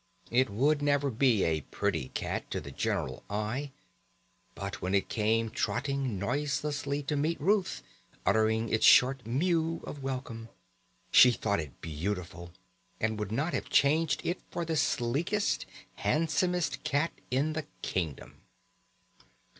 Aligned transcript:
It 0.31 0.47
could 0.47 0.81
never 0.81 1.11
be 1.11 1.43
a 1.43 1.61
pretty 1.61 2.09
cat 2.15 2.49
to 2.49 2.59
the 2.59 2.71
general 2.71 3.23
eye, 3.29 3.69
but 4.55 4.81
when 4.81 4.95
it 4.95 5.09
came 5.09 5.51
trotting 5.51 6.17
noiselessly 6.17 7.03
to 7.03 7.15
meet 7.15 7.39
Ruth, 7.39 7.83
uttering 8.25 8.67
its 8.67 8.83
short 8.83 9.27
mew 9.27 9.81
of 9.83 10.01
welcome, 10.01 10.49
she 11.11 11.29
thought 11.31 11.59
it 11.59 11.81
beautiful, 11.81 12.51
and 12.99 13.19
would 13.19 13.31
not 13.31 13.53
have 13.53 13.69
changed 13.69 14.21
it 14.25 14.41
for 14.49 14.65
the 14.65 14.75
sleekest, 14.75 15.67
handsomest 15.93 16.83
cat 16.83 17.11
in 17.29 17.53
the 17.53 17.67
kingdom. 17.83 18.41